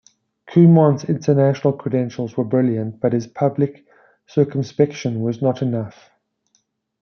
[0.47, 3.85] Cumont's international credentials were brilliant, but his public
[4.25, 6.09] circumspection was not enough.